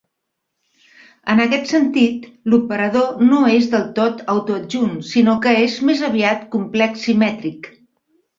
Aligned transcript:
En 1.33 1.41
aquest 1.43 1.67
sentit, 1.73 2.25
l'operador 2.53 3.21
no 3.25 3.41
és 3.57 3.67
del 3.75 3.85
tot 4.01 4.25
autoadjunt, 4.37 4.97
sinó 5.11 5.37
que 5.45 5.55
és 5.67 5.77
més 5.91 6.03
aviat 6.09 6.49
complex-simètric. 6.59 7.71